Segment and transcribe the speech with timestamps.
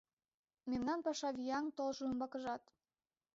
[0.69, 2.63] Мемнан паша вияҥ толжо умбакыжат!